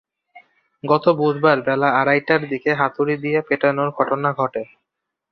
গত 0.83 1.05
বুধবার 1.19 1.57
বেলা 1.67 1.89
আড়াইটার 1.99 2.41
দিকে 2.51 2.71
হাতুড়ি 2.73 3.15
দিয়ে 3.23 3.39
পেটানোর 3.47 3.89
ঘটনা 3.97 4.29
ঘটে। 4.33 4.63